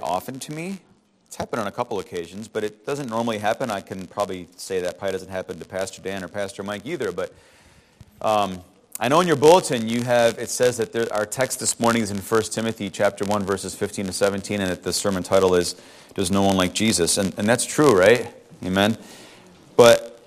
[0.00, 0.78] often to me.
[1.26, 3.70] It's happened on a couple occasions, but it doesn't normally happen.
[3.70, 7.12] I can probably say that probably doesn't happen to Pastor Dan or Pastor Mike either,
[7.12, 7.34] but
[8.22, 8.60] um,
[8.98, 12.02] I know in your bulletin you have it says that there, our text this morning
[12.02, 15.54] is in 1 Timothy chapter 1 verses 15 to 17 and that the sermon title
[15.54, 15.74] is
[16.14, 17.18] Does No One Like Jesus?
[17.18, 18.32] And, and that's true, right?
[18.64, 18.96] Amen.
[19.76, 20.18] But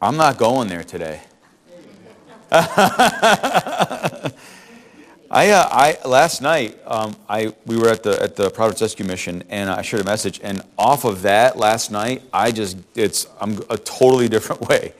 [0.00, 1.20] I'm not going there today.
[5.34, 9.06] I, uh, I last night um, I we were at the at the Providence Rescue
[9.06, 13.26] Mission and I shared a message and off of that last night I just it's
[13.40, 14.92] I'm a totally different way,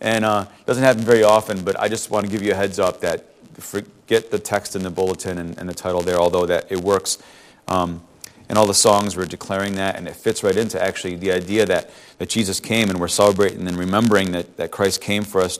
[0.00, 1.64] and uh, doesn't happen very often.
[1.64, 4.84] But I just want to give you a heads up that forget the text in
[4.84, 7.18] the bulletin and, and the title there, although that it works.
[7.66, 8.00] Um,
[8.48, 11.66] and all the songs were declaring that, and it fits right into actually the idea
[11.66, 15.58] that, that Jesus came and we're celebrating and remembering that, that Christ came for us,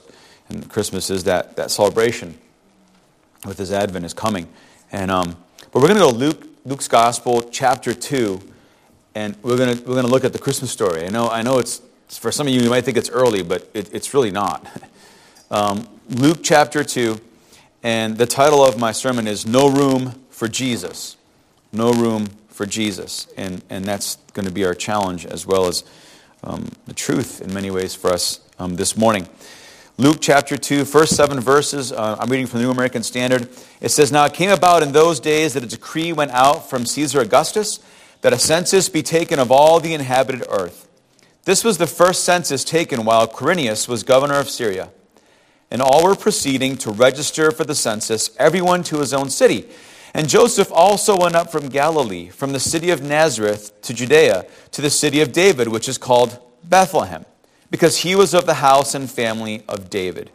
[0.49, 2.37] and Christmas is that, that celebration
[3.45, 4.47] with his advent is coming.
[4.91, 5.37] And um,
[5.71, 8.41] but we're going to go Luke Luke's Gospel chapter two,
[9.15, 11.05] and we're going to we're going to look at the Christmas story.
[11.05, 13.69] I know I know it's for some of you you might think it's early, but
[13.73, 14.65] it, it's really not.
[15.49, 17.19] Um, Luke chapter two,
[17.83, 21.17] and the title of my sermon is "No Room for Jesus."
[21.73, 25.85] No room for Jesus, and and that's going to be our challenge as well as
[26.43, 29.27] um, the truth in many ways for us um, this morning.
[29.97, 31.91] Luke chapter 2, first seven verses.
[31.91, 33.49] Uh, I'm reading from the New American Standard.
[33.81, 36.85] It says, Now it came about in those days that a decree went out from
[36.85, 37.79] Caesar Augustus
[38.21, 40.87] that a census be taken of all the inhabited earth.
[41.43, 44.89] This was the first census taken while Quirinius was governor of Syria.
[45.69, 49.67] And all were proceeding to register for the census, everyone to his own city.
[50.13, 54.81] And Joseph also went up from Galilee, from the city of Nazareth to Judea, to
[54.81, 57.25] the city of David, which is called Bethlehem
[57.71, 60.29] because he was of the house and family of David.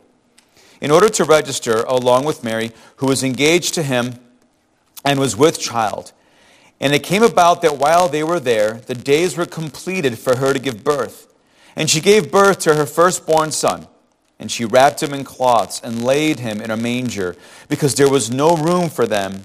[0.80, 4.14] In order to register along with Mary, who was engaged to him
[5.04, 6.12] and was with child.
[6.80, 10.52] And it came about that while they were there, the days were completed for her
[10.52, 11.32] to give birth.
[11.74, 13.86] And she gave birth to her firstborn son.
[14.38, 17.36] And she wrapped him in cloths and laid him in a manger,
[17.68, 19.44] because there was no room for them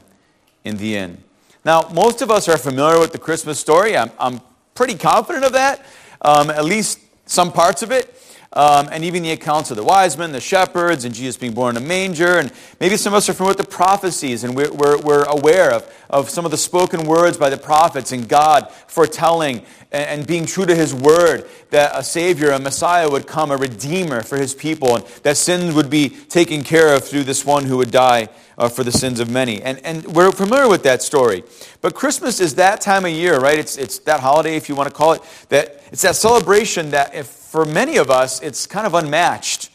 [0.66, 1.24] in the inn.
[1.64, 3.96] Now, most of us are familiar with the Christmas story.
[3.96, 4.42] I'm, I'm
[4.74, 5.86] pretty confident of that.
[6.22, 7.00] Um, at least
[7.32, 8.14] some parts of it,
[8.54, 11.78] um, and even the accounts of the wise men, the shepherds, and Jesus being born
[11.78, 12.38] in a manger.
[12.38, 15.72] And maybe some of us are familiar with the prophecies, and we're, we're, we're aware
[15.72, 20.46] of, of some of the spoken words by the prophets and God foretelling and, being
[20.46, 24.54] true to his word that a Savior, a Messiah would come, a Redeemer for his
[24.54, 28.30] people, and that sins would be taken care of through this one who would die
[28.58, 29.62] uh, for the sins of many.
[29.62, 31.44] And, and we're familiar with that story.
[31.82, 33.58] But Christmas is that time of year, right?
[33.58, 37.14] It's, it's that holiday, if you want to call it, that it's that celebration that
[37.16, 39.72] if for many of us, it's kind of unmatched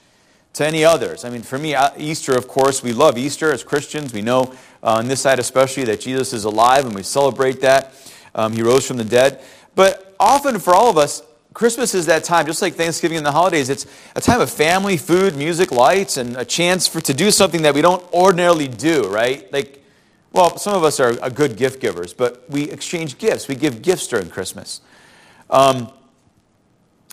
[0.54, 1.26] to any others.
[1.26, 4.14] I mean, for me, uh, Easter, of course, we love Easter as Christians.
[4.14, 7.92] We know uh, on this side especially that Jesus is alive and we celebrate that.
[8.34, 9.42] Um, he rose from the dead.
[9.74, 11.22] But often for all of us,
[11.52, 13.84] Christmas is that time, just like Thanksgiving and the holidays, it's
[14.14, 17.74] a time of family, food, music, lights, and a chance for to do something that
[17.74, 19.52] we don't ordinarily do, right?
[19.52, 19.84] Like,
[20.32, 23.48] well, some of us are, good gift givers, but we exchange gifts.
[23.48, 24.80] We give gifts during Christmas.
[25.50, 25.92] Um,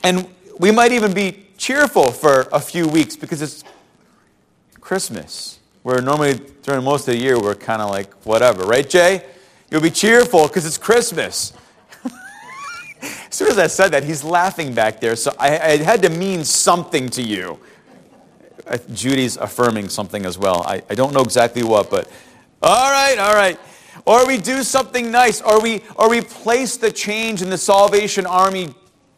[0.03, 0.29] and
[0.59, 3.63] we might even be cheerful for a few weeks because it's
[4.81, 9.25] Christmas, where normally during most of the year we're kind of like, whatever, right, Jay?
[9.71, 11.53] You'll be cheerful because it's Christmas.
[13.01, 15.15] as soon as I said that, he's laughing back there.
[15.15, 17.59] So I, I had to mean something to you.
[18.67, 20.63] Uh, Judy's affirming something as well.
[20.63, 22.09] I, I don't know exactly what, but
[22.61, 23.59] all right, all right.
[24.05, 28.25] Or we do something nice, or we, or we place the change in the Salvation
[28.25, 28.73] Army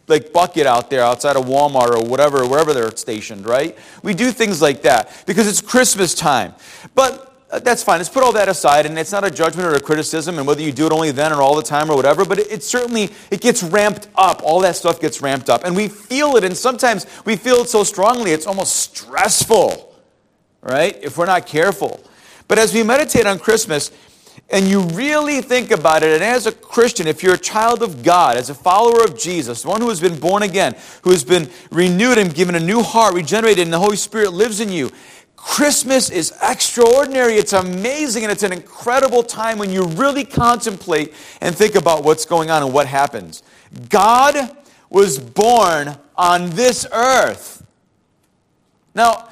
[0.07, 3.77] like bucket out there outside of Walmart or whatever, wherever they're stationed, right?
[4.03, 6.53] We do things like that because it's Christmas time.
[6.93, 7.99] But uh, that's fine.
[7.99, 10.61] Let's put all that aside, and it's not a judgment or a criticism, and whether
[10.61, 12.25] you do it only then or all the time or whatever.
[12.25, 14.41] But it, it, certainly it gets ramped up.
[14.43, 16.43] All that stuff gets ramped up, and we feel it.
[16.43, 19.95] And sometimes we feel it so strongly it's almost stressful,
[20.61, 20.97] right?
[21.01, 22.03] If we're not careful.
[22.47, 23.91] But as we meditate on Christmas,
[24.50, 28.03] and you really think about it, and as a Christian, if you're a child of
[28.03, 31.49] God, as a follower of Jesus, one who has been born again, who has been
[31.72, 34.91] renewed and given a new heart, regenerated, and the Holy Spirit lives in you,
[35.35, 37.35] Christmas is extraordinary.
[37.35, 42.25] It's amazing, and it's an incredible time when you really contemplate and think about what's
[42.25, 43.43] going on and what happens.
[43.90, 44.55] God
[44.90, 47.64] was born on this earth.
[48.96, 49.29] Now,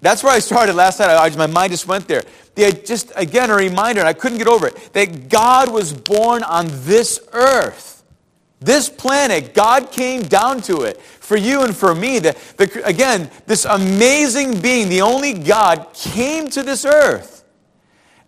[0.00, 1.10] that's where I started last night.
[1.10, 2.22] I, my mind just went there.
[2.58, 6.66] Just, again, a reminder, and I couldn't get over it, that God was born on
[6.68, 8.02] this earth.
[8.60, 12.18] This planet, God came down to it for you and for me.
[12.18, 17.44] The, the, again, this amazing being, the only God, came to this earth.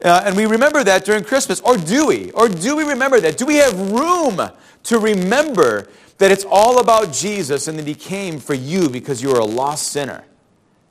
[0.04, 1.60] Uh, and we remember that during Christmas.
[1.60, 2.30] Or do we?
[2.30, 3.36] Or do we remember that?
[3.36, 4.40] Do we have room
[4.84, 5.88] to remember
[6.18, 9.44] that it's all about Jesus and that He came for you because you are a
[9.44, 10.24] lost sinner?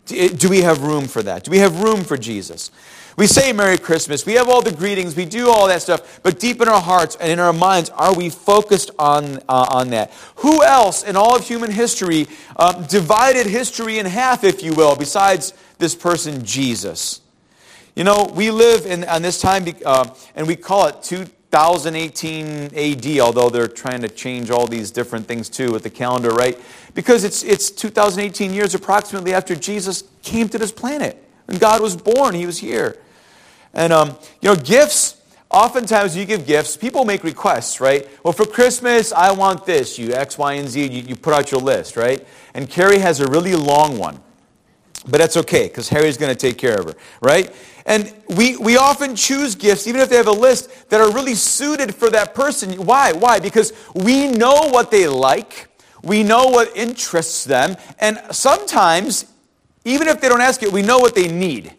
[0.06, 1.44] Do we have room for that?
[1.44, 2.71] Do we have room for Jesus?
[3.19, 6.39] We say Merry Christmas, we have all the greetings, we do all that stuff, but
[6.39, 10.13] deep in our hearts and in our minds, are we focused on, uh, on that?
[10.38, 14.95] Who else in all of human history um, divided history in half, if you will,
[14.95, 17.19] besides this person, Jesus?
[17.94, 23.19] You know, we live in on this time, uh, and we call it 2018 AD,
[23.19, 26.57] although they're trying to change all these different things too with the calendar, right?
[26.94, 31.22] Because it's, it's 2018 years approximately after Jesus came to this planet.
[31.48, 32.95] When God was born, he was here.
[33.74, 35.21] And, um, you know, gifts,
[35.51, 38.07] oftentimes you give gifts, people make requests, right?
[38.24, 39.98] Well, for Christmas, I want this.
[39.98, 42.25] You X, Y, and Z, you, you put out your list, right?
[42.54, 44.19] And Carrie has a really long one.
[45.07, 47.56] But that's okay, because Harry's going to take care of her, right?
[47.86, 51.36] And we, we often choose gifts, even if they have a list, that are really
[51.36, 52.74] suited for that person.
[52.86, 53.13] Why?
[53.13, 53.39] Why?
[53.39, 55.68] Because we know what they like,
[56.04, 59.25] we know what interests them, and sometimes,
[59.86, 61.74] even if they don't ask it, we know what they need.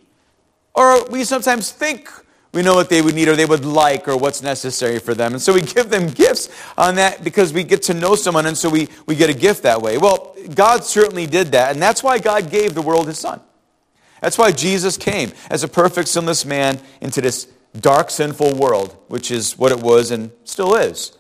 [0.75, 2.09] Or we sometimes think
[2.53, 5.33] we know what they would need or they would like or what's necessary for them.
[5.33, 8.59] And so we give them gifts on that because we get to know someone and
[8.59, 9.99] so we, we get a gift that way.
[9.99, 11.73] Well, God certainly did that.
[11.73, 13.41] And that's why God gave the world his son.
[14.21, 17.47] That's why Jesus came as a perfect sinless man into this
[17.81, 21.17] dark, sinful world, which is what it was and still is.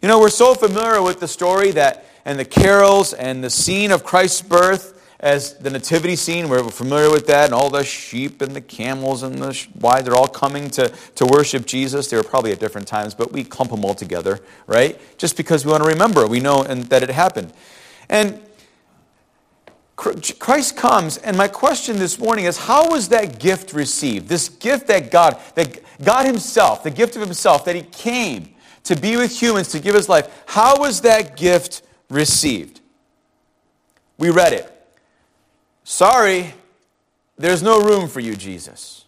[0.00, 3.92] You know, we're so familiar with the story that and the carols and the scene
[3.92, 6.48] of Christ's birth as the nativity scene.
[6.48, 10.14] We're familiar with that, and all the sheep and the camels and the why they're
[10.14, 12.08] all coming to, to worship Jesus.
[12.10, 15.00] They were probably at different times, but we clump them all together, right?
[15.18, 17.52] Just because we want to remember, we know and that it happened.
[18.08, 18.40] And
[19.96, 24.28] Christ comes, and my question this morning is how was that gift received?
[24.28, 28.50] This gift that God, that God Himself, the gift of Himself, that He came
[28.84, 31.80] to be with humans, to give His life, how was that gift
[32.10, 32.80] received?
[34.18, 34.75] We read it.
[35.88, 36.52] Sorry,
[37.38, 39.04] there's no room for you, Jesus.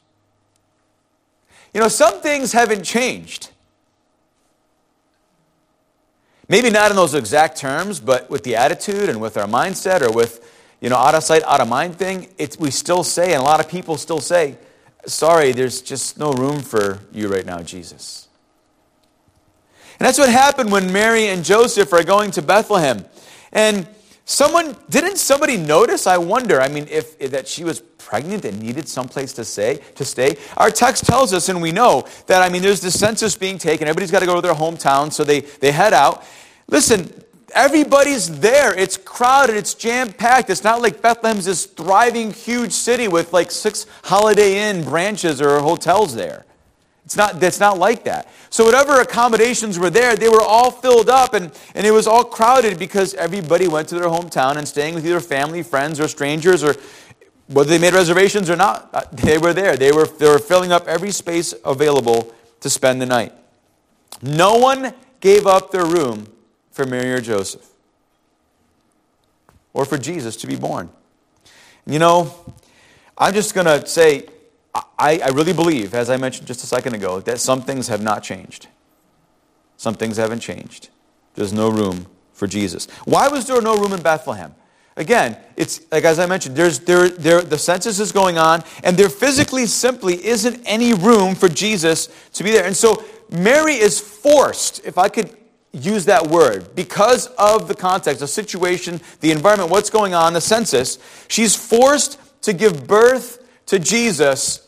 [1.75, 3.51] You know, some things haven't changed.
[6.49, 10.13] Maybe not in those exact terms, but with the attitude and with our mindset or
[10.13, 10.49] with,
[10.81, 13.45] you know, out of sight, out of mind thing, it's, we still say, and a
[13.45, 14.57] lot of people still say,
[15.05, 18.29] sorry, there's just no room for you right now, Jesus.
[19.99, 23.05] And that's what happened when Mary and Joseph are going to Bethlehem.
[23.53, 23.89] And
[24.31, 26.07] Someone didn't somebody notice?
[26.07, 26.61] I wonder.
[26.61, 29.81] I mean, if, that she was pregnant and needed someplace to stay.
[29.95, 30.37] To stay.
[30.59, 32.43] Our text tells us, and we know that.
[32.43, 33.89] I mean, there's the census being taken.
[33.89, 36.27] Everybody's got to go to their hometown, so they they head out.
[36.67, 37.11] Listen,
[37.55, 38.79] everybody's there.
[38.79, 39.57] It's crowded.
[39.57, 40.51] It's jam packed.
[40.51, 45.59] It's not like Bethlehem's this thriving, huge city with like six Holiday Inn branches or
[45.61, 46.45] hotels there.
[47.09, 48.29] It's not, it's not like that.
[48.51, 52.23] So, whatever accommodations were there, they were all filled up and, and it was all
[52.23, 56.63] crowded because everybody went to their hometown and staying with either family, friends, or strangers,
[56.63, 56.75] or
[57.47, 59.75] whether they made reservations or not, uh, they were there.
[59.75, 63.33] They were, they were filling up every space available to spend the night.
[64.21, 66.31] No one gave up their room
[66.73, 67.67] for Mary or Joseph
[69.73, 70.91] or for Jesus to be born.
[71.87, 72.35] You know,
[73.17, 74.29] I'm just going to say,
[74.99, 78.03] I, I really believe, as I mentioned just a second ago, that some things have
[78.03, 78.69] not changed.
[79.77, 80.91] Some things haven't changed.
[81.35, 82.87] There's no room for Jesus.
[83.05, 84.55] Why was there no room in Bethlehem?
[84.97, 88.97] Again, it's like as I mentioned, there's there, there the census is going on, and
[88.97, 92.67] there physically simply isn't any room for Jesus to be there.
[92.67, 95.37] And so Mary is forced, if I could
[95.73, 100.41] use that word, because of the context, the situation, the environment, what's going on, the
[100.41, 104.68] census, she's forced to give birth to Jesus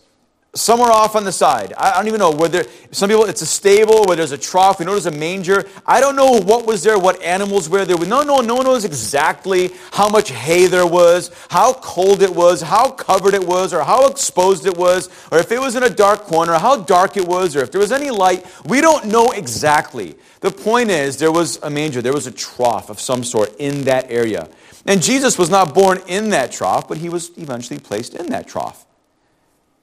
[0.55, 1.73] somewhere off on the side.
[1.75, 4.79] I don't even know whether some people it's a stable, where there's a trough.
[4.79, 5.65] We know there's a manger.
[5.87, 7.97] I don't know what was there, what animals were there.
[7.97, 12.63] No, no, no one knows exactly how much hay there was, how cold it was,
[12.63, 15.91] how covered it was, or how exposed it was, or if it was in a
[15.91, 18.45] dark corner, how dark it was, or if there was any light.
[18.67, 20.17] We don't know exactly.
[20.41, 23.85] The point is, there was a manger, there was a trough of some sort in
[23.85, 24.49] that area.
[24.87, 28.49] And Jesus was not born in that trough, but he was eventually placed in that
[28.49, 28.87] trough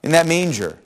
[0.02, 0.78] in that manger.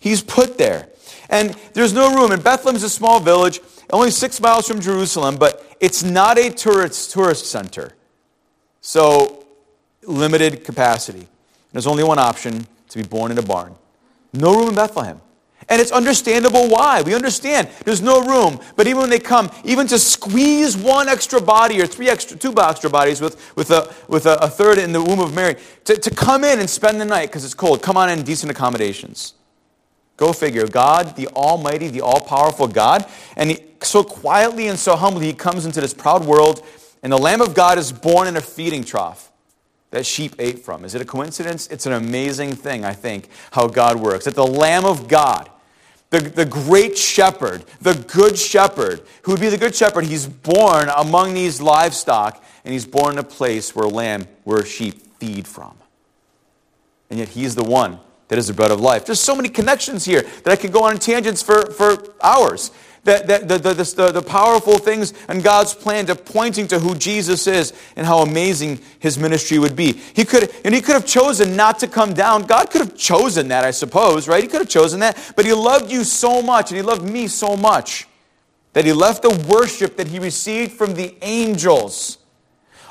[0.00, 0.88] He's put there.
[1.28, 2.32] And there's no room.
[2.32, 3.60] And Bethlehem's a small village,
[3.90, 7.94] only six miles from Jerusalem, but it's not a tourist, tourist center.
[8.80, 9.44] So,
[10.02, 11.18] limited capacity.
[11.18, 11.28] And
[11.72, 13.74] There's only one option to be born in a barn.
[14.32, 15.20] No room in Bethlehem.
[15.68, 17.02] And it's understandable why.
[17.02, 18.60] We understand there's no room.
[18.76, 22.54] But even when they come, even to squeeze one extra body or three extra, two
[22.56, 25.96] extra bodies with, with, a, with a, a third in the womb of Mary, to,
[25.96, 29.34] to come in and spend the night because it's cold, come on in decent accommodations.
[30.16, 30.66] Go figure.
[30.66, 35.32] God, the Almighty, the all powerful God, and he, so quietly and so humbly, he
[35.32, 36.64] comes into this proud world,
[37.02, 39.30] and the Lamb of God is born in a feeding trough
[39.90, 40.84] that sheep ate from.
[40.84, 41.66] Is it a coincidence?
[41.68, 44.26] It's an amazing thing, I think, how God works.
[44.26, 45.48] That the Lamb of God,
[46.10, 50.88] the, the great shepherd, the good shepherd, who would be the good shepherd, he's born
[50.96, 55.76] among these livestock, and he's born in a place where lamb, where sheep feed from.
[57.10, 59.06] And yet he's the one that is the bread of life.
[59.06, 62.70] There's so many connections here that I could go on tangents for, for hours.
[63.08, 67.46] That, the, the, the, the powerful things and God's plan to pointing to who Jesus
[67.46, 69.92] is and how amazing his ministry would be.
[69.92, 72.42] He could, and he could have chosen not to come down.
[72.42, 74.42] God could have chosen that, I suppose, right?
[74.42, 75.32] He could have chosen that.
[75.36, 78.06] But he loved you so much and he loved me so much
[78.74, 82.18] that he left the worship that he received from the angels.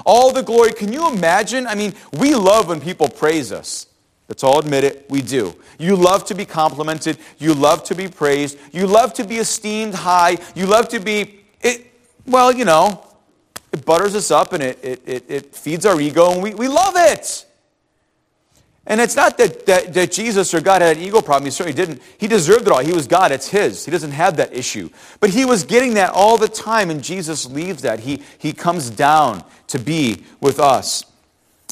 [0.04, 0.74] All the glory.
[0.74, 1.68] Can you imagine?
[1.68, 3.86] I mean, we love when people praise us.
[4.29, 5.55] Let's all admit it, we do.
[5.79, 7.17] You love to be complimented.
[7.38, 8.57] You love to be praised.
[8.74, 10.38] You love to be esteemed high.
[10.53, 11.93] You love to be, it,
[12.25, 13.05] well, you know,
[13.72, 16.67] it butters us up and it, it, it, it feeds our ego and we, we
[16.67, 17.46] love it.
[18.89, 21.46] And it's not that, that, that Jesus or God had an ego problem.
[21.46, 22.01] He certainly didn't.
[22.17, 22.79] He deserved it all.
[22.79, 23.34] He was God.
[23.34, 23.84] It's His.
[23.84, 24.89] He doesn't have that issue.
[25.19, 28.00] But He was getting that all the time, and Jesus leaves that.
[28.00, 31.03] He, he comes down to be with us.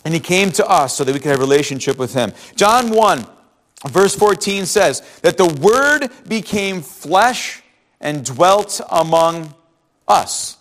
[0.05, 2.31] And he came to us so that we could have a relationship with him.
[2.55, 3.25] John 1,
[3.87, 7.63] verse 14 says that the Word became flesh
[7.99, 9.53] and dwelt among
[10.07, 10.57] us.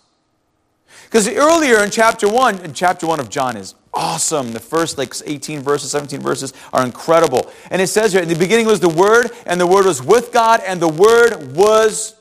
[1.05, 4.51] Because earlier in chapter 1, in chapter 1 of John is awesome.
[4.51, 7.51] The first like 18 verses, 17 verses are incredible.
[7.69, 10.33] And it says here, in the beginning was the Word, and the Word was with
[10.33, 12.15] God, and the Word was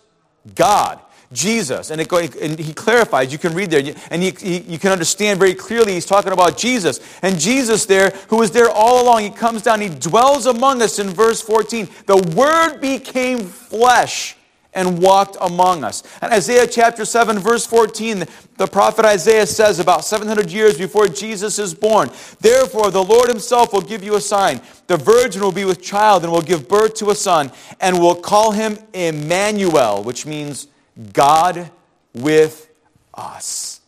[0.55, 1.01] God.
[1.33, 1.91] Jesus.
[1.91, 5.39] And, it, and he clarifies, you can read there, and he, he, you can understand
[5.39, 7.01] very clearly he's talking about Jesus.
[7.23, 10.99] And Jesus there, who was there all along, he comes down, he dwells among us
[10.99, 11.89] in verse 14.
[12.07, 14.37] The Word became flesh
[14.75, 16.03] and walked among us.
[16.21, 18.25] And Isaiah chapter 7, verse 14,
[18.57, 23.73] the prophet Isaiah says about 700 years before Jesus is born, Therefore the Lord himself
[23.73, 24.61] will give you a sign.
[24.87, 28.17] The virgin will be with child and will give birth to a son, and will
[28.17, 30.69] call him Emmanuel, which means
[31.13, 31.71] God
[32.15, 32.71] with
[33.13, 33.81] us.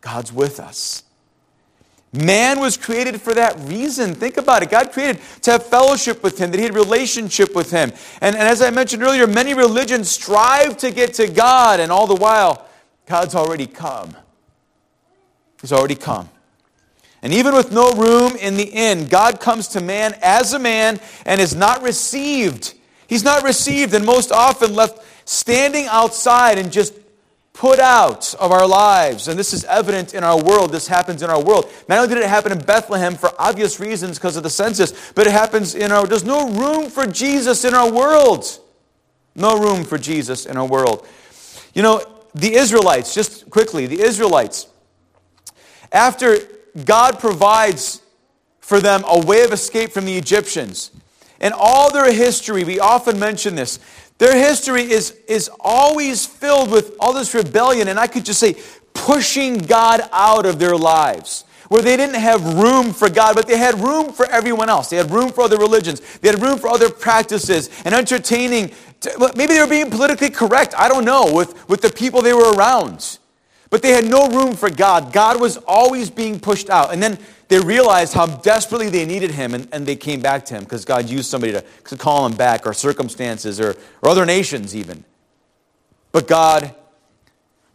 [0.00, 1.02] God's with us.
[2.12, 4.14] Man was created for that reason.
[4.14, 4.70] Think about it.
[4.70, 7.92] God created to have fellowship with Him, that He had relationship with Him.
[8.20, 12.06] And, and as I mentioned earlier, many religions strive to get to God, and all
[12.06, 12.66] the while,
[13.06, 14.16] God's already come.
[15.60, 16.28] He's already come.
[17.22, 21.00] And even with no room in the inn, God comes to man as a man
[21.24, 22.74] and is not received.
[23.08, 26.94] He's not received and most often left standing outside and just
[27.52, 29.28] put out of our lives.
[29.28, 30.72] And this is evident in our world.
[30.72, 31.70] This happens in our world.
[31.88, 35.26] Not only did it happen in Bethlehem for obvious reasons because of the census, but
[35.26, 38.46] it happens in our there's no room for Jesus in our world.
[39.34, 41.06] No room for Jesus in our world.
[41.74, 42.02] You know,
[42.34, 44.66] the Israelites, just quickly, the Israelites,
[45.92, 46.38] after
[46.84, 48.02] God provides
[48.60, 50.90] for them a way of escape from the Egyptians,
[51.40, 53.78] in all their history, we often mention this,
[54.18, 58.56] their history is, is always filled with all this rebellion, and I could just say,
[58.94, 61.44] pushing God out of their lives.
[61.68, 64.88] Where they didn't have room for God, but they had room for everyone else.
[64.88, 66.00] They had room for other religions.
[66.18, 68.70] They had room for other practices and entertaining.
[69.34, 70.74] Maybe they were being politically correct.
[70.78, 73.18] I don't know, with, with the people they were around.
[73.68, 75.12] But they had no room for God.
[75.12, 76.92] God was always being pushed out.
[76.92, 80.54] And then they realized how desperately they needed him, and, and they came back to
[80.54, 84.26] him because God used somebody to, to call them back, or circumstances, or, or other
[84.26, 85.04] nations even.
[86.12, 86.74] But God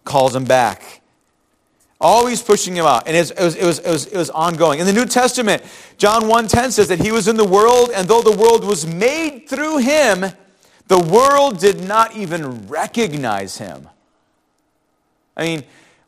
[0.04, 1.02] calls them back.
[2.02, 3.08] Always pushing him out.
[3.08, 4.80] And it was, it was, it was, it was ongoing.
[4.80, 5.64] In the New Testament,
[5.98, 9.48] John 1.10 says that he was in the world, and though the world was made
[9.48, 10.26] through him,
[10.88, 13.88] the world did not even recognize him.
[15.38, 15.64] I mean,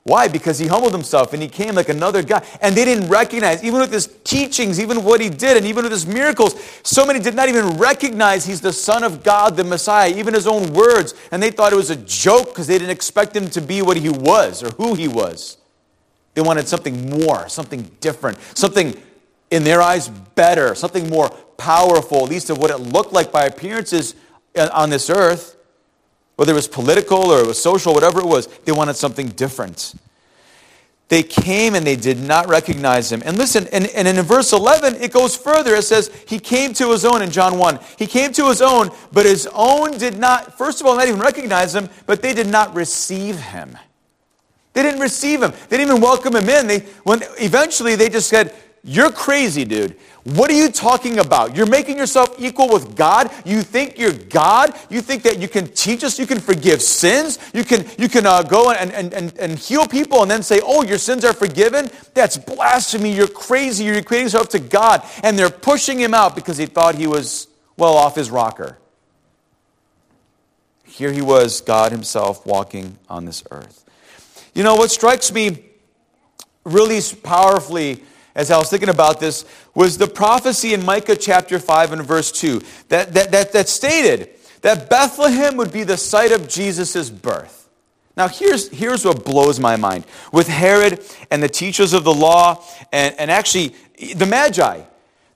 [0.05, 0.27] why?
[0.27, 2.45] Because he humbled himself and he came like another guy.
[2.61, 5.93] And they didn't recognize, even with his teachings, even what he did, and even with
[5.93, 10.13] his miracles, so many did not even recognize he's the Son of God, the Messiah,
[10.13, 11.13] even his own words.
[11.31, 13.95] And they thought it was a joke because they didn't expect him to be what
[13.95, 15.57] he was or who he was.
[16.33, 19.01] They wanted something more, something different, something
[19.51, 23.45] in their eyes better, something more powerful, at least of what it looked like by
[23.45, 24.15] appearances
[24.57, 25.55] uh, on this earth.
[26.35, 29.93] Whether it was political or it was social, whatever it was, they wanted something different.
[31.09, 33.21] They came and they did not recognize him.
[33.23, 35.75] And listen, and, and in verse 11, it goes further.
[35.75, 37.79] It says, He came to his own in John 1.
[37.99, 41.19] He came to his own, but his own did not, first of all, not even
[41.19, 43.77] recognize him, but they did not receive him.
[44.73, 45.51] They didn't receive him.
[45.69, 46.65] They didn't even welcome him in.
[46.65, 49.95] They, when eventually they just said, You're crazy, dude.
[50.23, 51.53] What are you talking about?
[51.53, 53.29] You're making yourself equal with God?
[53.43, 54.73] You think you're God?
[54.89, 56.17] You think that you can teach us?
[56.17, 57.39] You can forgive sins?
[57.53, 60.61] You can, you can uh, go and, and, and, and heal people and then say,
[60.63, 61.89] oh, your sins are forgiven?
[62.13, 63.13] That's blasphemy.
[63.13, 63.83] You're crazy.
[63.83, 65.03] You're equating yourself to God.
[65.23, 68.77] And they're pushing him out because he thought he was well off his rocker.
[70.85, 73.83] Here he was, God himself, walking on this earth.
[74.53, 75.65] You know, what strikes me
[76.63, 78.03] really powerfully
[78.35, 82.31] as I was thinking about this was the prophecy in Micah chapter 5 and verse
[82.31, 84.29] 2 that, that, that, that stated
[84.61, 87.69] that Bethlehem would be the site of Jesus' birth.
[88.15, 90.05] Now, here's, here's what blows my mind.
[90.31, 93.75] With Herod and the teachers of the law, and, and actually
[94.15, 94.81] the Magi,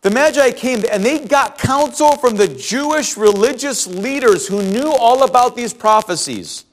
[0.01, 5.23] the Magi came and they got counsel from the Jewish religious leaders who knew all
[5.23, 6.65] about these prophecies.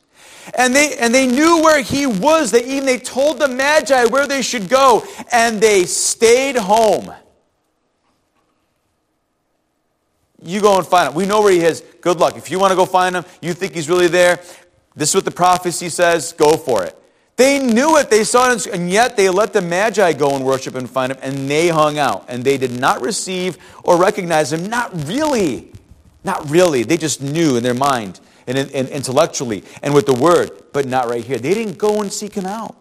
[0.57, 2.51] And they, and they knew where he was.
[2.51, 7.13] They even they told the Magi where they should go, and they stayed home.
[10.43, 11.15] You go and find him.
[11.15, 11.83] We know where he is.
[12.03, 12.37] Good luck.
[12.37, 14.41] If you want to go find him, you think he's really there,
[14.95, 16.97] this is what the prophecy says, go for it.
[17.37, 20.77] They knew it, they saw it, and yet they let the Magi go and worship
[20.77, 22.27] and find him, and they hung out.
[22.29, 24.67] And they did not receive or recognize him.
[24.67, 25.73] Not really.
[26.23, 26.85] Not really.
[26.85, 31.09] They just knew in their mind and, and intellectually and with the word, but not
[31.09, 31.39] right here.
[31.39, 32.77] They didn't go and seek him out.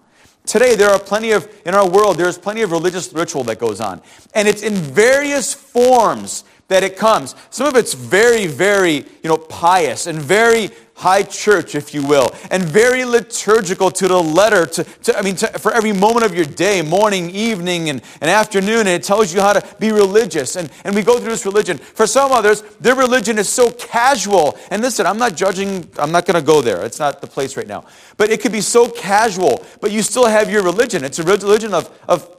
[0.46, 3.80] Today, there are plenty of, in our world, there's plenty of religious ritual that goes
[3.80, 4.02] on.
[4.36, 7.36] And it's in various forms that it comes.
[7.50, 12.30] Some of it's very, very, you know, pious and very high church, if you will,
[12.52, 16.36] and very liturgical to the letter, to, to I mean, to, for every moment of
[16.36, 20.56] your day, morning, evening, and, and afternoon, and it tells you how to be religious.
[20.56, 21.78] And, and we go through this religion.
[21.78, 24.58] For some others, their religion is so casual.
[24.72, 26.86] And listen, I'm not judging, I'm not going to go there.
[26.86, 27.86] It's not the place right now.
[28.18, 31.04] But it could be so casual, but you still have your religion.
[31.04, 32.30] It's a religion of, of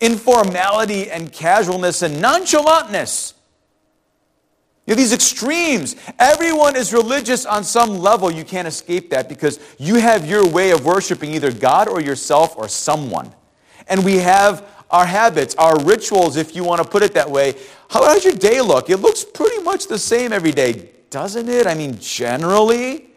[0.00, 3.34] informality and casualness and nonchalantness.
[4.88, 5.96] You these extremes.
[6.18, 8.30] Everyone is religious on some level.
[8.30, 12.56] You can't escape that because you have your way of worshiping either God or yourself
[12.56, 13.30] or someone.
[13.86, 17.54] And we have our habits, our rituals, if you want to put it that way.
[17.90, 18.88] How does your day look?
[18.88, 21.66] It looks pretty much the same every day, doesn't it?
[21.66, 23.08] I mean, generally,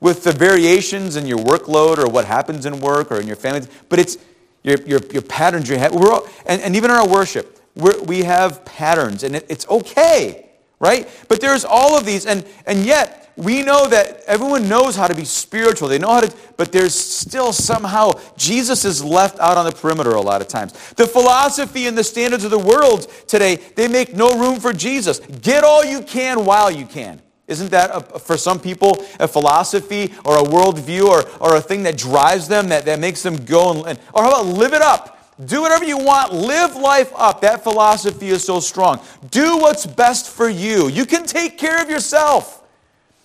[0.00, 3.64] with the variations in your workload or what happens in work or in your family,
[3.88, 4.18] but it's
[4.64, 9.22] your, your, your patterns, we're all, and, and even in our worship, we have patterns,
[9.22, 10.44] and it, it's okay
[10.80, 11.08] right?
[11.28, 15.14] But there's all of these, and, and yet we know that everyone knows how to
[15.14, 15.88] be spiritual.
[15.88, 20.10] They know how to, but there's still somehow Jesus is left out on the perimeter
[20.10, 20.72] a lot of times.
[20.92, 25.18] The philosophy and the standards of the world today, they make no room for Jesus.
[25.18, 27.20] Get all you can while you can.
[27.46, 31.82] Isn't that, a, for some people, a philosophy or a worldview or, or a thing
[31.82, 35.13] that drives them, that, that makes them go and, or how about live it up?
[35.42, 36.32] Do whatever you want.
[36.32, 37.40] Live life up.
[37.40, 39.00] That philosophy is so strong.
[39.30, 40.88] Do what's best for you.
[40.88, 42.62] You can take care of yourself.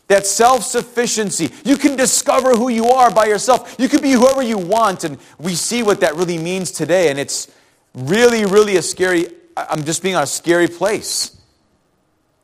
[0.07, 1.51] That self sufficiency.
[1.63, 3.75] You can discover who you are by yourself.
[3.77, 5.03] You can be whoever you want.
[5.03, 7.11] And we see what that really means today.
[7.11, 7.51] And it's
[7.93, 11.39] really, really a scary, I'm just being on a scary place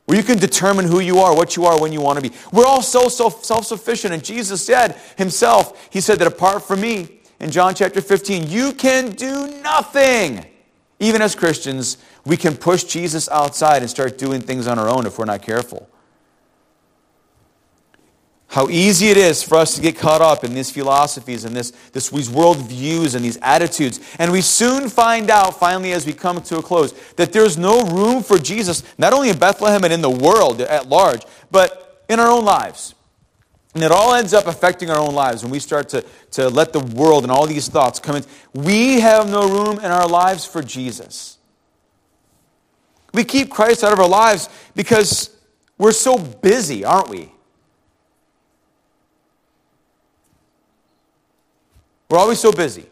[0.05, 2.35] where you can determine who you are, what you are, when you want to be.
[2.51, 4.13] We're all so, so self sufficient.
[4.13, 8.73] And Jesus said himself, He said that apart from me, in John chapter 15, you
[8.73, 10.45] can do nothing.
[10.99, 15.05] Even as Christians, we can push Jesus outside and start doing things on our own
[15.05, 15.89] if we're not careful.
[18.47, 21.71] How easy it is for us to get caught up in these philosophies and this,
[21.91, 23.99] this, these worldviews and these attitudes.
[24.17, 27.85] And we soon find out, finally, as we come to a close, that there's no
[27.85, 32.19] room for Jesus, not only in Bethlehem and in the world at large, but in
[32.19, 32.94] our own lives.
[33.75, 36.71] And it all ends up affecting our own lives when we start to, to let
[36.71, 38.23] the world and all these thoughts come in.
[38.53, 41.37] We have no room in our lives for Jesus.
[43.13, 45.29] We keep Christ out of our lives because
[45.77, 47.31] we're so busy, aren't we?
[52.09, 52.85] We're always so busy.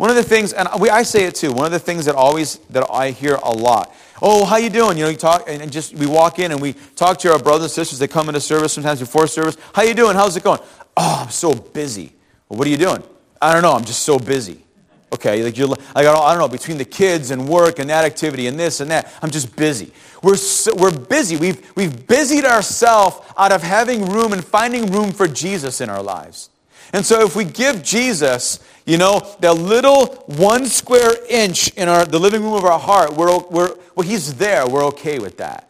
[0.00, 2.14] One of the things, and we, I say it too, one of the things that
[2.14, 3.94] always, that I hear a lot.
[4.22, 4.96] Oh, how you doing?
[4.96, 7.64] You know, you talk, and just, we walk in and we talk to our brothers
[7.64, 7.98] and sisters.
[7.98, 9.58] They come into service sometimes before service.
[9.74, 10.16] How you doing?
[10.16, 10.60] How's it going?
[10.96, 12.14] Oh, I'm so busy.
[12.48, 13.02] Well, what are you doing?
[13.42, 13.72] I don't know.
[13.72, 14.64] I'm just so busy.
[15.12, 18.46] Okay, like you're, like, I don't know, between the kids and work and that activity
[18.46, 19.92] and this and that, I'm just busy.
[20.22, 21.36] We're, so, we're busy.
[21.36, 26.02] We've, we've busied ourselves out of having room and finding room for Jesus in our
[26.02, 26.48] lives.
[26.92, 32.04] And so if we give Jesus, you know, that little one square inch in our,
[32.04, 34.66] the living room of our heart, we're, we're, well, he's there.
[34.68, 35.68] We're okay with that.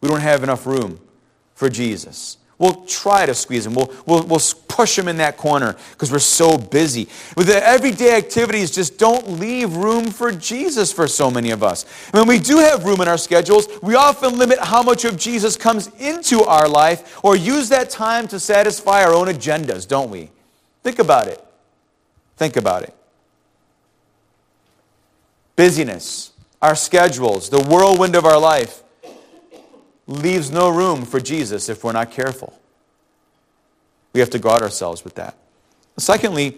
[0.00, 1.00] We don't have enough room
[1.54, 2.36] for Jesus.
[2.58, 3.74] We'll try to squeeze him.
[3.74, 7.08] We'll, we'll, we'll push him in that corner because we're so busy.
[7.36, 11.84] With the everyday activities, just don't leave room for Jesus for so many of us.
[12.12, 15.56] When we do have room in our schedules, we often limit how much of Jesus
[15.56, 20.30] comes into our life or use that time to satisfy our own agendas, don't we?
[20.84, 21.42] Think about it.
[22.36, 22.94] Think about it.
[25.56, 28.82] Busyness, our schedules, the whirlwind of our life
[30.06, 32.58] leaves no room for Jesus if we're not careful.
[34.12, 35.36] We have to guard ourselves with that.
[35.96, 36.56] Secondly,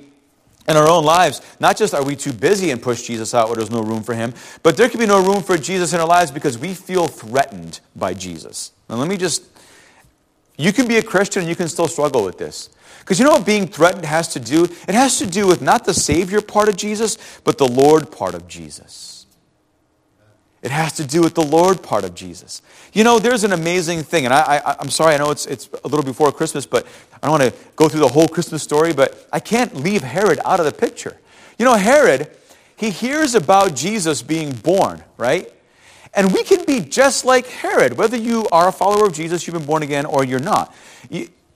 [0.68, 3.56] in our own lives, not just are we too busy and push Jesus out where
[3.56, 4.34] there's no room for him,
[4.64, 7.78] but there can be no room for Jesus in our lives because we feel threatened
[7.94, 8.72] by Jesus.
[8.88, 9.44] Now, let me just,
[10.56, 12.70] you can be a Christian and you can still struggle with this.
[13.06, 14.64] Because you know what being threatened has to do?
[14.64, 18.34] It has to do with not the Savior part of Jesus, but the Lord part
[18.34, 19.26] of Jesus.
[20.60, 22.62] It has to do with the Lord part of Jesus.
[22.92, 25.86] You know, there's an amazing thing, and I, am sorry, I know it's, it's a
[25.86, 26.84] little before Christmas, but
[27.22, 30.40] I don't want to go through the whole Christmas story, but I can't leave Herod
[30.44, 31.16] out of the picture.
[31.60, 32.28] You know, Herod,
[32.74, 35.48] he hears about Jesus being born, right?
[36.12, 39.54] And we can be just like Herod, whether you are a follower of Jesus, you've
[39.54, 40.74] been born again, or you're not.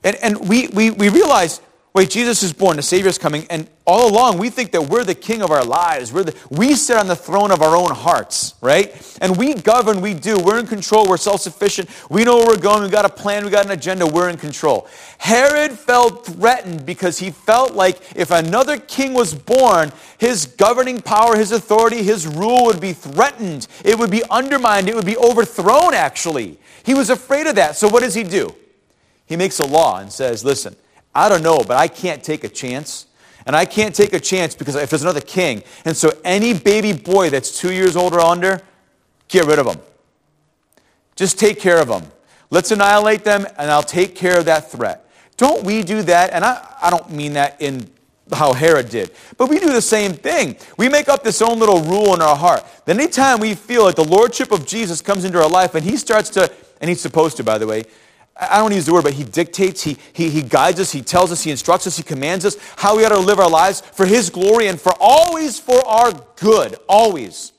[0.03, 1.61] And, and we, we, we realize
[1.93, 5.03] Wait, Jesus is born, the Savior is coming, and all along we think that we're
[5.03, 6.13] the king of our lives.
[6.13, 8.95] We're the, we sit on the throne of our own hearts, right?
[9.19, 10.39] And we govern, we do.
[10.39, 11.89] We're in control, we're self sufficient.
[12.09, 14.37] We know where we're going, we got a plan, we got an agenda, we're in
[14.37, 14.87] control.
[15.17, 21.35] Herod felt threatened because he felt like if another king was born, his governing power,
[21.35, 23.67] his authority, his rule would be threatened.
[23.83, 26.57] It would be undermined, it would be overthrown, actually.
[26.85, 27.75] He was afraid of that.
[27.75, 28.55] So what does he do?
[29.31, 30.75] He makes a law and says, listen,
[31.15, 33.05] I don't know, but I can't take a chance.
[33.45, 35.63] And I can't take a chance because if there's another king.
[35.85, 38.59] And so any baby boy that's two years old or under,
[39.29, 39.77] get rid of them.
[41.15, 42.03] Just take care of them.
[42.49, 45.09] Let's annihilate them, and I'll take care of that threat.
[45.37, 46.31] Don't we do that?
[46.31, 47.89] And I, I don't mean that in
[48.33, 49.11] how Herod did.
[49.37, 50.57] But we do the same thing.
[50.75, 52.65] We make up this own little rule in our heart.
[52.83, 55.95] Then anytime we feel like the lordship of Jesus comes into our life and he
[55.95, 57.85] starts to, and he's supposed to, by the way,
[58.41, 60.91] I don't want to use the word, but he dictates, he, he, he guides us,
[60.91, 63.49] he tells us, he instructs us, he commands us how we ought to live our
[63.49, 67.51] lives for his glory and for always for our good, always.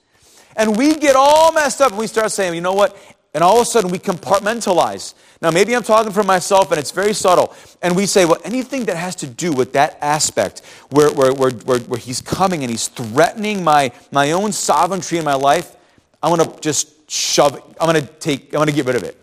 [0.56, 2.96] And we get all messed up and we start saying, you know what?
[3.32, 5.14] And all of a sudden we compartmentalize.
[5.40, 7.54] Now, maybe I'm talking for myself and it's very subtle.
[7.80, 11.50] And we say, well, anything that has to do with that aspect where, where, where,
[11.50, 15.76] where, where he's coming and he's threatening my, my own sovereignty in my life,
[16.22, 17.62] I'm going to just shove it.
[17.80, 19.16] I'm going to take, I'm going to get rid of it.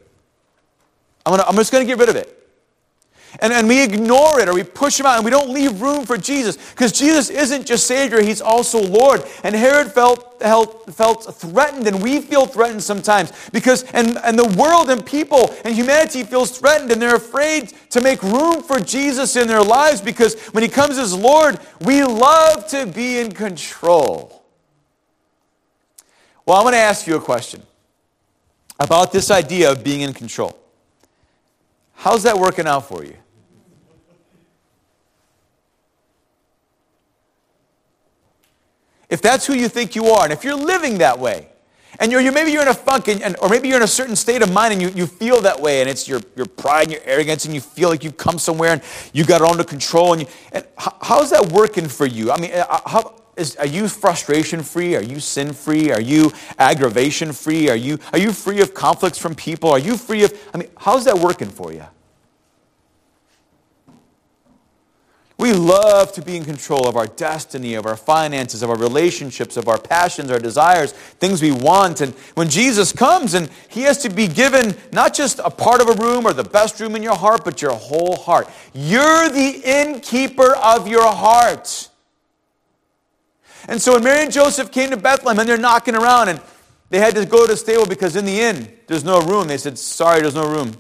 [1.30, 2.36] I'm, gonna, I'm just going to get rid of it.
[3.40, 6.04] And, and we ignore it or we push him out and we don't leave room
[6.04, 9.24] for Jesus because Jesus isn't just Savior, He's also Lord.
[9.44, 14.48] And Herod felt, felt, felt threatened and we feel threatened sometimes because, and, and the
[14.58, 19.36] world and people and humanity feels threatened and they're afraid to make room for Jesus
[19.36, 24.44] in their lives because when He comes as Lord, we love to be in control.
[26.48, 27.62] Well, I'm going to ask you a question
[28.80, 30.60] about this idea of being in control.
[32.00, 33.18] How's that working out for you?
[39.10, 41.50] If that's who you think you are, and if you're living that way,
[42.00, 43.88] and you're, you're maybe you're in a funk, and, and, or maybe you're in a
[43.88, 46.84] certain state of mind and you, you feel that way, and it's your, your pride
[46.84, 48.82] and your arrogance, and you feel like you've come somewhere and
[49.12, 50.14] you got it under control.
[50.14, 52.32] And, you, and how, how's that working for you?
[52.32, 54.96] I mean, uh, how, is, are you frustration free?
[54.96, 55.92] Are you sin free?
[55.92, 57.70] Are you aggravation free?
[57.70, 59.70] Are you, are you free of conflicts from people?
[59.72, 61.86] Are you free of, I mean, how's that working for you?
[65.40, 69.56] We love to be in control of our destiny, of our finances, of our relationships,
[69.56, 72.02] of our passions, our desires, things we want.
[72.02, 75.88] And when Jesus comes and he has to be given not just a part of
[75.88, 78.50] a room or the best room in your heart, but your whole heart.
[78.74, 81.89] You're the innkeeper of your heart.
[83.70, 86.42] And so when Mary and Joseph came to Bethlehem and they're knocking around and
[86.90, 89.58] they had to go to the stable because in the inn there's no room, they
[89.58, 90.76] said, Sorry, there's no room.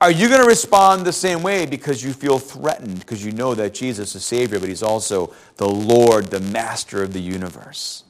[0.00, 3.54] Are you going to respond the same way because you feel threatened, because you know
[3.54, 8.04] that Jesus is Savior, but He's also the Lord, the Master of the universe?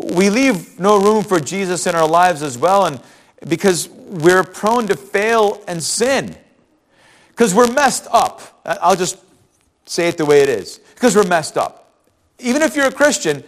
[0.00, 3.00] We leave no room for Jesus in our lives as well, and
[3.46, 6.36] because we're prone to fail and sin.
[7.28, 8.60] Because we're messed up.
[8.64, 9.18] I'll just
[9.84, 10.80] say it the way it is.
[10.96, 11.92] Because we're messed up.
[12.40, 13.44] Even if you're a Christian,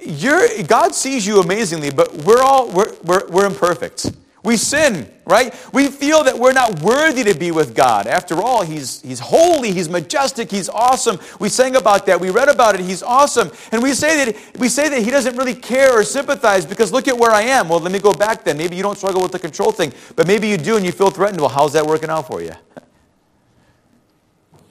[0.00, 4.10] you're, God sees you amazingly, but we're all we're, we're, we're imperfect.
[4.44, 5.54] We sin, right?
[5.72, 8.06] We feel that we're not worthy to be with God.
[8.06, 11.18] After all, he's, he's holy, He's majestic, He's awesome.
[11.40, 13.50] We sang about that, we read about it, He's awesome.
[13.72, 17.08] And we say that, we say that He doesn't really care or sympathize because look
[17.08, 17.70] at where I am.
[17.70, 18.58] Well, let me go back then.
[18.58, 21.10] Maybe you don't struggle with the control thing, but maybe you do and you feel
[21.10, 21.40] threatened.
[21.40, 22.52] Well, how's that working out for you?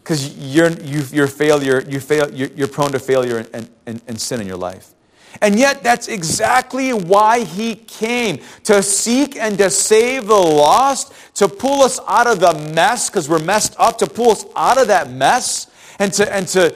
[0.03, 4.19] Because you're, you, you're, failure, you fail, you're, you're prone to failure and, and, and
[4.19, 4.93] sin in your life.
[5.41, 11.47] And yet, that's exactly why he came to seek and to save the lost, to
[11.47, 14.87] pull us out of the mess, because we're messed up, to pull us out of
[14.87, 15.67] that mess,
[15.99, 16.75] and to, and to,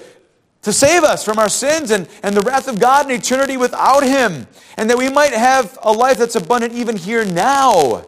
[0.62, 4.04] to save us from our sins and, and the wrath of God in eternity without
[4.04, 8.08] him, and that we might have a life that's abundant even here now.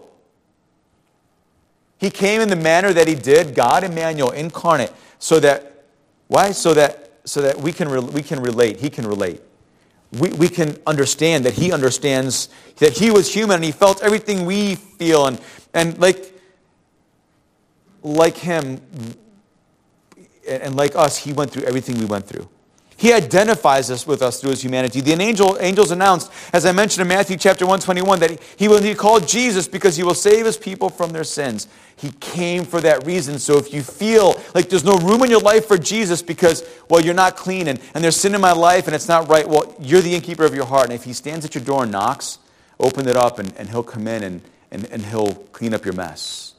[1.98, 5.86] He came in the manner that he did, God Emmanuel incarnate, so that,
[6.28, 6.52] why?
[6.52, 9.42] So that, so that we, can re- we can relate, he can relate.
[10.20, 14.46] We, we can understand that he understands that he was human and he felt everything
[14.46, 15.40] we feel and,
[15.74, 16.34] and like
[18.02, 18.82] like him
[20.48, 22.48] and like us he went through everything we went through
[23.00, 25.00] he identifies us with us through his humanity.
[25.00, 28.94] The angel, angels announced, as I mentioned in Matthew chapter 121, that he will be
[28.94, 31.70] called Jesus because he will save his people from their sins.
[31.96, 33.40] He came for that reason.
[33.40, 37.00] So if you feel like there's no room in your life for Jesus because, well,
[37.00, 39.74] you're not clean and, and there's sin in my life and it's not right, well,
[39.80, 40.88] you're the innkeeper of your heart.
[40.88, 42.38] And if he stands at your door and knocks,
[42.82, 45.94] open it up and, and he'll come in and, and, and he'll clean up your
[45.94, 46.54] mess.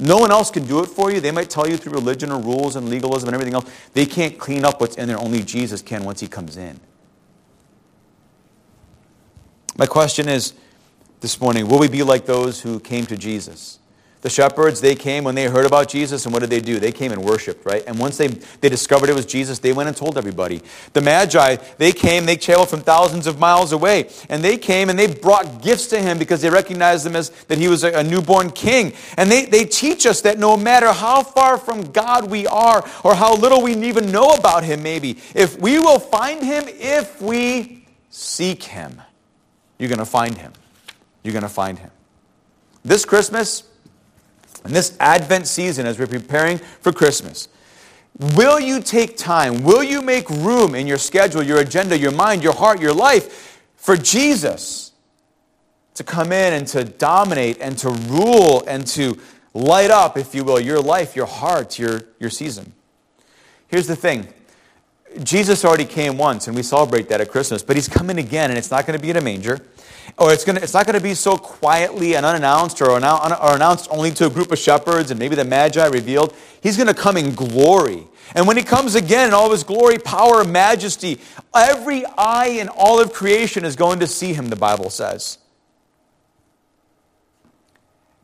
[0.00, 1.20] No one else can do it for you.
[1.20, 3.70] They might tell you through religion or rules and legalism and everything else.
[3.92, 5.18] They can't clean up what's in there.
[5.18, 6.80] Only Jesus can once he comes in.
[9.76, 10.54] My question is
[11.20, 13.78] this morning will we be like those who came to Jesus?
[14.22, 16.78] The shepherds, they came when they heard about Jesus, and what did they do?
[16.78, 17.82] They came and worshiped, right?
[17.86, 20.60] And once they, they discovered it was Jesus, they went and told everybody.
[20.92, 24.98] The Magi, they came, they traveled from thousands of miles away, and they came and
[24.98, 28.02] they brought gifts to him because they recognized him as that he was a, a
[28.02, 28.92] newborn king.
[29.16, 33.14] And they, they teach us that no matter how far from God we are, or
[33.14, 37.86] how little we even know about him, maybe, if we will find him if we
[38.10, 39.00] seek him,
[39.78, 40.52] you're going to find him.
[41.22, 41.90] You're going to find him.
[42.84, 43.62] This Christmas,
[44.64, 47.48] in this Advent season, as we're preparing for Christmas,
[48.34, 49.62] will you take time?
[49.62, 53.68] Will you make room in your schedule, your agenda, your mind, your heart, your life
[53.76, 54.92] for Jesus
[55.94, 59.18] to come in and to dominate and to rule and to
[59.54, 62.72] light up, if you will, your life, your heart, your, your season?
[63.68, 64.28] Here's the thing
[65.22, 68.58] Jesus already came once, and we celebrate that at Christmas, but he's coming again, and
[68.58, 69.60] it's not going to be in a manger
[70.18, 73.88] or it's, gonna, it's not going to be so quietly and unannounced or, or announced
[73.90, 76.34] only to a group of shepherds and maybe the Magi revealed.
[76.62, 78.06] He's going to come in glory.
[78.34, 81.20] And when he comes again in all his glory, power, majesty,
[81.54, 85.38] every eye in all of creation is going to see him, the Bible says.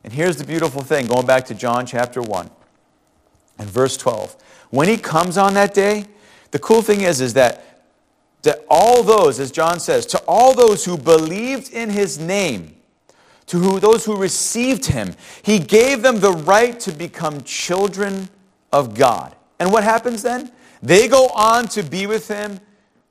[0.05, 2.51] And here's the beautiful thing going back to John chapter 1
[3.59, 4.37] and verse 12.
[4.71, 6.05] When he comes on that day,
[6.57, 7.85] the cool thing is, is that
[8.41, 12.77] to all those, as John says, to all those who believed in his name,
[13.49, 18.31] to who, those who received him, he gave them the right to become children
[18.73, 19.37] of God.
[19.61, 20.51] And what happens then?
[20.83, 22.61] They go on to be with him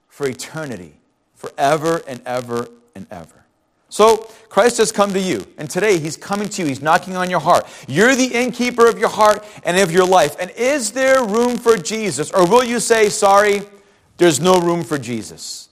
[0.07, 0.97] for eternity,
[1.35, 3.44] forever and ever and ever.
[3.89, 6.67] So Christ has come to you, and today he's coming to you.
[6.67, 7.67] He's knocking on your heart.
[7.87, 10.35] You're the innkeeper of your heart and of your life.
[10.39, 12.31] And is there room for Jesus?
[12.31, 13.61] Or will you say, sorry,
[14.17, 15.69] there's no room for Jesus.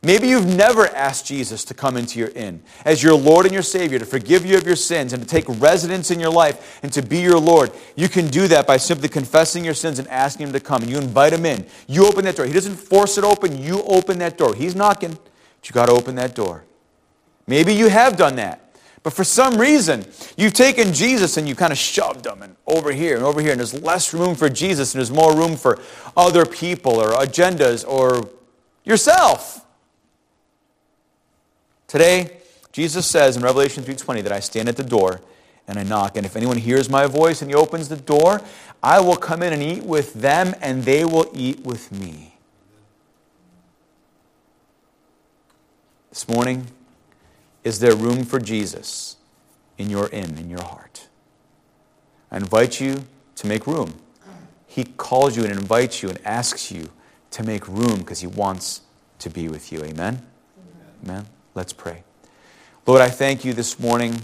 [0.00, 3.64] Maybe you've never asked Jesus to come into your inn as your Lord and your
[3.64, 6.92] Savior, to forgive you of your sins and to take residence in your life and
[6.92, 7.72] to be your Lord.
[7.96, 10.82] You can do that by simply confessing your sins and asking Him to come.
[10.82, 11.66] And you invite Him in.
[11.88, 12.46] You open that door.
[12.46, 14.54] He doesn't force it open, you open that door.
[14.54, 15.18] He's knocking,
[15.60, 16.64] but you got to open that door.
[17.46, 18.64] Maybe you have done that.
[19.02, 20.04] But for some reason,
[20.36, 23.52] you've taken Jesus and you kind of shoved him and over here and over here,
[23.52, 25.78] and there's less room for Jesus and there's more room for
[26.16, 28.28] other people or agendas or
[28.84, 29.64] yourself.
[31.86, 32.38] Today,
[32.72, 35.20] Jesus says in Revelation 3:20 that I stand at the door
[35.66, 38.40] and I knock, and if anyone hears my voice and he opens the door,
[38.82, 42.37] I will come in and eat with them, and they will eat with me.
[46.18, 46.66] This morning,
[47.62, 49.18] is there room for Jesus
[49.78, 51.06] in your inn, in your heart?
[52.32, 53.04] I invite you
[53.36, 53.94] to make room.
[54.66, 56.90] He calls you and invites you and asks you
[57.30, 58.80] to make room because He wants
[59.20, 59.84] to be with you.
[59.84, 59.92] Amen?
[59.94, 60.24] Amen?
[61.04, 61.26] Amen?
[61.54, 62.02] Let's pray.
[62.84, 64.22] Lord, I thank you this morning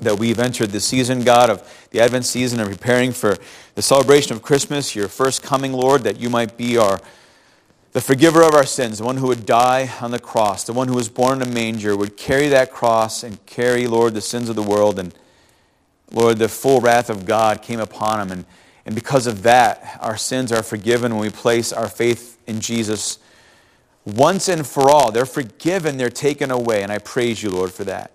[0.00, 3.38] that we've entered the season, God, of the Advent season and preparing for
[3.74, 7.00] the celebration of Christmas, your first coming, Lord, that you might be our
[7.92, 10.88] the forgiver of our sins, the one who would die on the cross, the one
[10.88, 14.48] who was born in a manger, would carry that cross and carry, Lord, the sins
[14.48, 14.98] of the world.
[14.98, 15.12] And
[16.12, 18.30] Lord, the full wrath of God came upon him.
[18.30, 18.44] And,
[18.86, 23.18] and because of that, our sins are forgiven when we place our faith in Jesus
[24.04, 25.10] once and for all.
[25.10, 26.84] They're forgiven, they're taken away.
[26.84, 28.12] And I praise you, Lord, for that.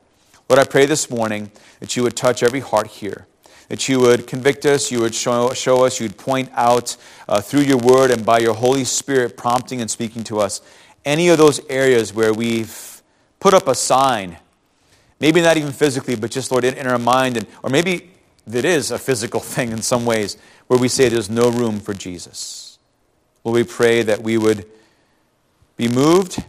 [0.48, 3.28] Lord, I pray this morning that you would touch every heart here
[3.70, 6.96] that you would convict us, you would show, show us, you'd point out
[7.28, 10.62] uh, through your word and by your Holy Spirit prompting and speaking to us
[11.04, 13.02] any of those areas where we've
[13.40, 14.38] put up a sign,
[15.20, 18.10] maybe not even physically, but just, Lord, in, in our mind, and, or maybe
[18.52, 21.94] it is a physical thing in some ways, where we say there's no room for
[21.94, 22.80] Jesus.
[23.44, 24.66] Lord, we pray that we would
[25.78, 26.44] be moved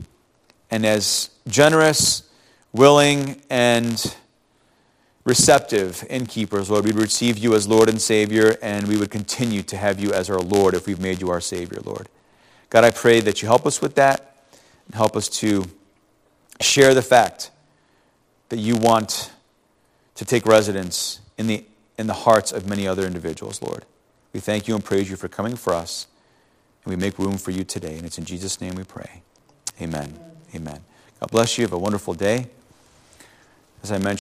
[0.71, 2.23] and as generous,
[2.73, 4.15] willing, and
[5.27, 6.87] receptive innkeepers, Lord.
[6.87, 10.31] We'd receive you as Lord and Savior, and we would continue to have you as
[10.31, 12.09] our Lord if we've made you our Savior, Lord.
[12.71, 14.37] God, I pray that you help us with that
[14.87, 15.65] and help us to
[16.61, 17.51] share the fact
[18.49, 19.33] that you want
[20.15, 21.65] to take residence in the,
[21.99, 23.85] in the hearts of many other individuals, Lord.
[24.33, 26.07] We thank you and praise you for coming for us,
[26.85, 27.97] and we make room for you today.
[27.97, 29.23] And it's in Jesus' name we pray.
[29.83, 30.19] Amen.
[30.55, 30.81] Amen.
[31.19, 31.65] God bless you.
[31.65, 32.47] Have a wonderful day.
[33.83, 34.26] As I mentioned,